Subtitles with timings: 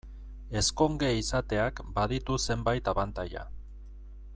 [0.61, 3.49] Ezkonge izateak baditu zenbait abantaila.